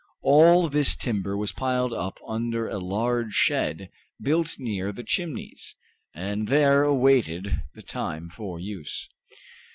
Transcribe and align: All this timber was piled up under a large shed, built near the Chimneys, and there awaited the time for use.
All 0.23 0.67
this 0.67 0.95
timber 0.95 1.37
was 1.37 1.51
piled 1.51 1.93
up 1.93 2.17
under 2.27 2.67
a 2.67 2.79
large 2.79 3.33
shed, 3.35 3.91
built 4.19 4.57
near 4.57 4.91
the 4.91 5.03
Chimneys, 5.03 5.75
and 6.15 6.47
there 6.47 6.81
awaited 6.81 7.61
the 7.75 7.83
time 7.83 8.27
for 8.27 8.59
use. 8.59 9.07